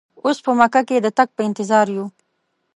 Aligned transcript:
اوس 0.23 0.37
په 0.45 0.51
مکه 0.59 0.81
کې 0.87 0.97
د 1.01 1.07
تګ 1.17 1.29
په 1.35 1.41
انتظار 1.47 1.87
یو. 1.95 2.05